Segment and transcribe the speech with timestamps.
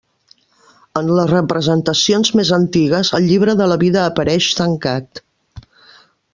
[1.01, 5.25] En les representacions més antigues el Llibre de la vida apareix tancat.